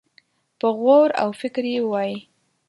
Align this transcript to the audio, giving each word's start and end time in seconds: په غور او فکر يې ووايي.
په 0.59 0.67
غور 0.79 1.09
او 1.21 1.29
فکر 1.41 1.63
يې 1.73 1.79
ووايي. 1.83 2.17